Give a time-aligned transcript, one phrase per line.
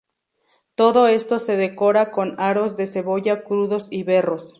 [0.73, 4.49] Todo esto se decora con aros de cebolla crudos y berros.